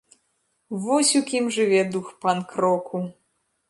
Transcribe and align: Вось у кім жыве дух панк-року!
Вось 0.85 1.13
у 1.21 1.23
кім 1.33 1.53
жыве 1.59 1.81
дух 1.99 2.11
панк-року! 2.27 3.09